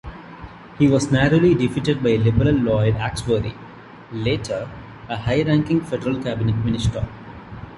He 0.79 0.87
was 0.87 1.11
narrowly 1.11 1.53
defeated 1.53 2.01
by 2.01 2.15
Liberal 2.15 2.55
Lloyd 2.55 2.95
Axworthy, 2.95 3.53
later 4.11 4.67
a 5.07 5.15
high-ranking 5.15 5.81
federal 5.81 6.19
cabinet 6.23 6.55
minister. 6.65 7.07